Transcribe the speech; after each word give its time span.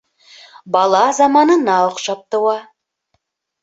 Бала 0.77 1.03
заманына 1.19 1.79
оҡшап 1.93 2.27
тыуа. 2.35 2.61